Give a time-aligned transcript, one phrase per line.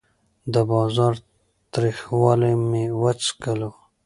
[0.53, 1.13] د بازار
[1.73, 3.69] تریخوالی مې وڅکلو.